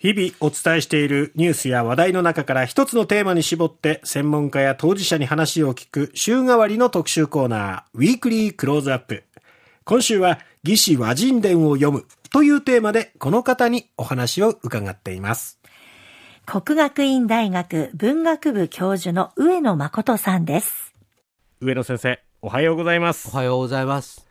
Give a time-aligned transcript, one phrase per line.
[0.00, 9.24] 日々お伝えしているニュースや話題の中から一つのテーマに絞って専門家や当事者に話を聞く週替わりの特集コーナー、ウィークリークローズアップ。
[9.84, 15.60] 今週は、義士和人伝を読むというテーマでこの方にお話を伺っています。
[16.46, 20.94] 国学院大学文学部教授の上野誠さんです。
[21.60, 23.28] 上野先生、おはようございます。
[23.30, 24.26] おはようございます。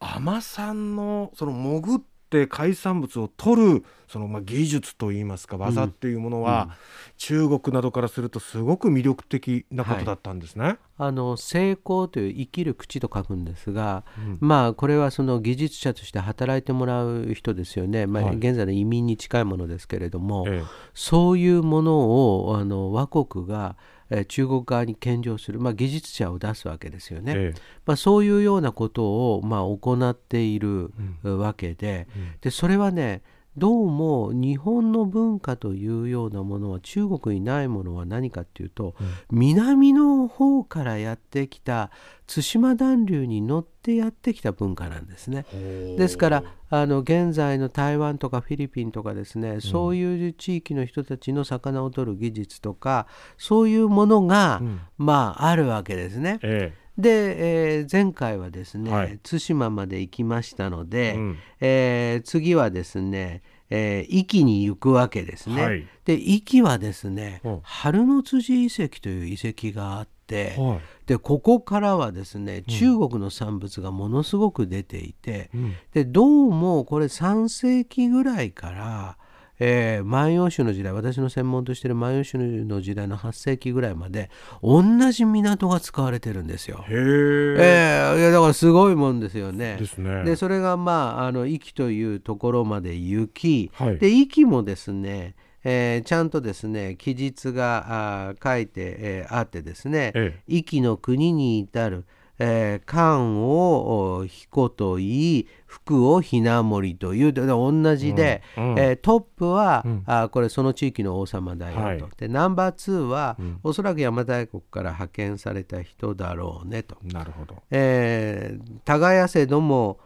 [0.00, 2.02] 海さんのその潜っ
[2.42, 6.74] って海産物を取るそのまあ技術といいますか技っていうものは、うん、
[7.16, 10.64] 中国などからするとすごく魅力的なことだったんですね。
[10.64, 23.76] はい、あの成功という生きる口と書くんですが、うん、まあこれはその技術者として働いてもらう人ですよね、まあ、現在の移民に近いものですけれども、はい、そういうものをあの倭国が
[24.10, 32.06] え中国側に献上する、まあ、技術者を出すわけですよね、ええ、まあ、そういうようなことを、まあ、行っているわけで。
[32.16, 33.22] うん、でそれはね
[33.56, 41.90] どうも日本の文化というようなものは中国にないものは何かっていうと、うん、南の方からやってきた
[42.26, 45.46] 対馬暖流に乗ってやってきた文化なんですね。
[45.52, 53.06] ですからあの現在の台湾とかフィリピンとかですね、うん、そういう地域の人たちの魚を取る技術とか
[53.38, 56.40] そういうものが、うん、まああるわけですね。
[56.42, 65.62] ええで、えー、前回はですね、はい、対馬まで行きましたので、うん、えー、次はですね、えー、壱岐に行くわけですね。
[65.62, 79.18] はい、で壱岐はですね、うん、春の辻遺跡という遺跡があって、はい、でここからはですね中国の産物がものすごく出ていて、うん、でどうもこれ3世紀ぐらいから
[79.58, 84.30] えー、万葉集の時代私の専門としている万葉集の時代の8世紀ぐらいまで
[84.62, 86.84] 同じ港が使われてるんですよ。
[86.88, 89.76] へえー、いやだからすごいもんですよね。
[89.78, 90.24] ですね。
[90.24, 95.34] でそれがまああの壱岐というところまで行き、はい、で壱岐もですね
[95.66, 97.86] えー、ちゃんとですね記述が
[98.28, 102.04] あ書いて、えー、あってですね「ええ、壱岐の国に至る」
[102.46, 116.96] えー、漢を彦と言い福をひな森という同じで、うんうん、えー、トップは、うん、あこれその地域の王様だよと、はい、でナンバー2は、うん、おそらく邪馬台国から派遣された人だろうねと。
[117.02, 119.98] なるほど、えー、耕せども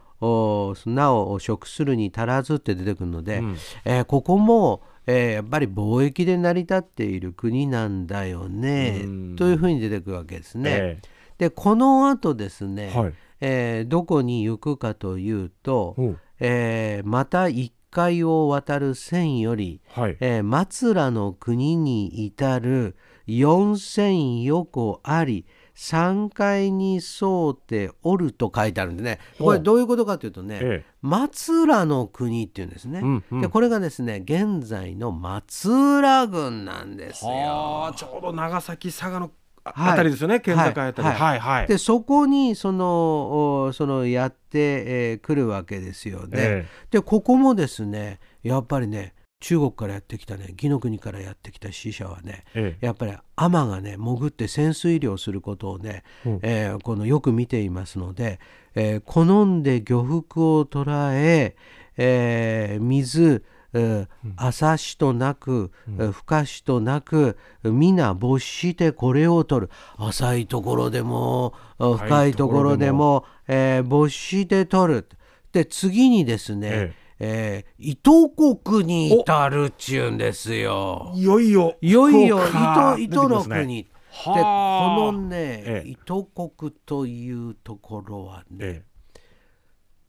[0.86, 9.06] なお食するに足らずって出てくるので、うん、えー、ここもえー、やっぱり貿易で成り立っている国なんだよね
[9.38, 10.70] というふうに出てくるわけですね。
[10.70, 15.96] えーでこの後ですね、はい、えー、どこに行くかというと、
[16.40, 29.20] えー、また一海を渡る線より、はい、えー、松浦の国に至る四千横あり3階に沿うておると書いてあるんでね。
[29.38, 37.92] これどういうことかというとね、ええ、松浦の国っていうんですね、うんうん、でこれがですね現在の松浦郡なんですよ。
[37.96, 39.30] ちょうど長崎佐賀の
[39.76, 41.38] あたりですよね、県境あたり、はい。
[41.38, 41.66] はい。
[41.66, 58.40] でそこにそのそのやってく、えー、るわけですよね、えー、でここもですねやっぱりね中国からやってきたね義の国からやってきた死者はね、ええ、やっぱり海がね潜って潜水漁することをね、うん、えー、このよく見ていますので、
[58.74, 61.56] えー、好んで漁服を捉え
[61.96, 63.44] えー、水
[64.36, 65.70] 浅しとなく、
[66.12, 69.72] 深しとなく皆没してこれを取る。
[69.96, 75.08] 浅いところでも深いところでも、えー、没して取る。
[75.52, 77.08] で次にですね、ええ。
[77.20, 81.12] えー、糸国に至るっちゅうんですよ。
[81.14, 81.76] いよいよ。
[81.80, 83.84] いよいよ糸糸の国。
[83.84, 88.82] でこのね、ええ、糸国というところはね、え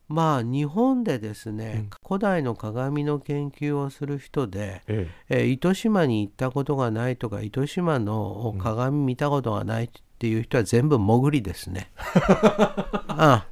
[0.10, 11.92] まあ日本でですね、うん、古代の鏡の研究をする人で、えええ糸島に行ったことがないとか糸島の鏡見たことがないっていう人は全部潜りですね。
[13.08, 13.46] あ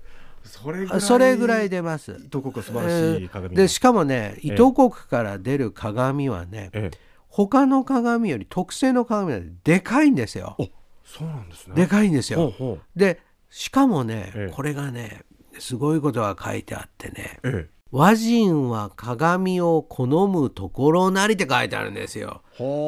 [0.43, 2.19] それそれぐらい出ます。
[2.25, 10.57] 糸国素晴らしい鏡、えー、でしかもね糸国から出る鏡はね、ええ、他の鏡より特製の鏡はでかいんですよ。
[11.05, 11.75] そうなんですね。
[11.75, 12.39] でかいんですよ。
[12.39, 13.21] ほうほうで
[13.51, 15.21] しかもね、ええ、これがね
[15.59, 22.41] すごいことが書いてあってね、ええ、和人は鏡を好むところなりって書いてあるんですよ。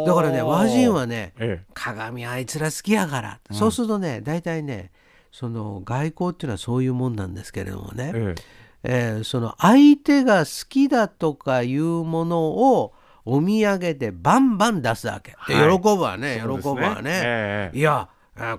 [0.05, 4.91] だからね和人はね、ええ、鏡あいつら好きやから、うん、そうするとね大体ね
[5.31, 8.35] その外交っていうのはそういうもんなんですけれどもね、え
[8.83, 9.19] え。
[9.19, 12.93] ー、その相手が好きだとかいうものを
[13.25, 18.09] お土産でバンバン出すわけ、はい、喜ぶわね喜ぶわね、いや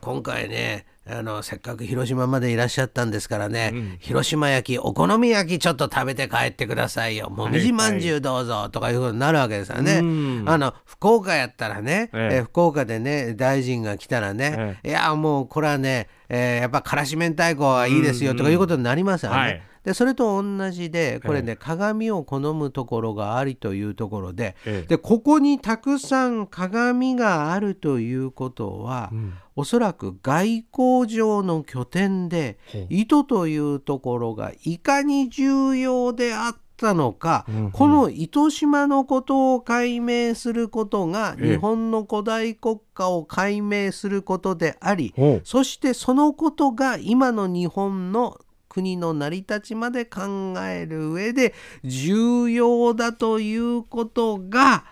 [0.01, 7.31] 今回ねあの、せっかく広島までいらっしゃったんですからね、うん、広島焼き、お好み焼きちょっと食べて帰ってくださいよ。
[7.31, 9.99] もみじまんじゅうどうぞとかいうことになるわけですよね。
[10.47, 12.43] あの、福岡やったらね、ええ。
[12.43, 19.37] 福岡でね、大臣が来たらね、え、いや、もうこれはね、えー、やっぱからし明太子はいいですよとかいうことになりますよね。
[19.37, 24.55] うんうんはいでそれと同じでこれね、鏡を好むところがありというところで,、
[24.88, 32.59] でここにたくさん鏡があるということは、うん、おそらく外交上の拠点で
[32.91, 48.38] 意図というところがいかに重要であったのか、うんうん、この糸島のことを解明することが日本の古代国家を解明することであり、そしてそのことが今の日本の
[48.71, 51.53] 国の成り立ちまで考える上で
[51.85, 54.85] 重要だということが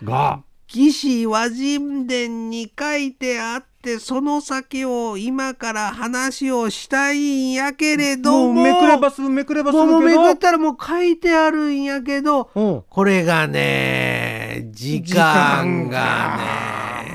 [0.66, 16.67] 魏志和人伝に書いてあってその先を今から話をしたいんやけれどもめくればすめくればすもうめくったらもう書いてあるんやけど、うん、これがね時間がね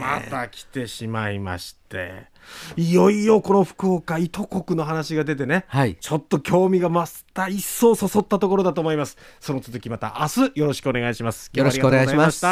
[0.03, 2.27] また来てしまいまして。
[2.75, 9.17] いよいよこの福岡糸国の話が出てね、はい、ちょっと興味が増した一層そそったところだと思います。
[9.39, 11.49] その続きまた明日よろしくお願いします。
[11.53, 12.45] よろしくお願いします。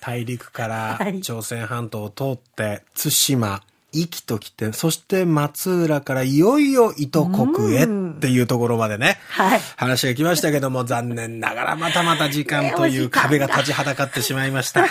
[0.00, 3.62] 大陸から朝鮮半島を通って対馬
[3.92, 7.86] 壱岐と来て、そして松浦からいよいよ糸国へっ
[8.18, 14.86] ていうところまでね、はい、話が来ましたけども、残念ながらまたまた時間という 壁が立ちはだかってしまいました。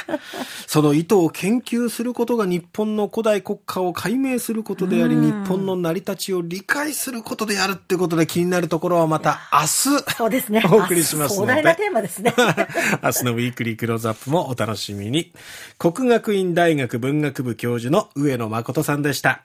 [0.72, 10.64] その糸を研究することが日本の古代国家を解明することであり、日本の成り立ちを理解することであるってことで気になるところはまた明日、そうですね。
[10.72, 11.56] お送りしますので。
[11.56, 12.34] 壮大なテーマですね。
[13.04, 15.34] 明日のウィークリークローズアップもお楽しみに。
[15.78, 19.40] 国学院大学文学部教授の上野誠さんでした。